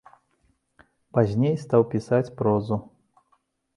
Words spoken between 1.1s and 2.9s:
Пазней стаў пісаць прозу.